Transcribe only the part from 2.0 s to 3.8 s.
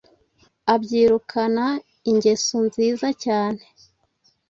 ingeso nziza cyane,